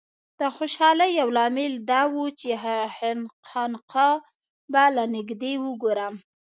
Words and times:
د 0.39 0.41
خوشالۍ 0.55 1.11
یو 1.21 1.29
لامل 1.37 1.73
دا 1.91 2.01
و 2.13 2.15
چې 2.39 2.49
خانقاه 3.47 4.15
به 4.71 4.83
له 4.95 5.03
نږدې 5.15 5.53
وګورم. 5.65 6.13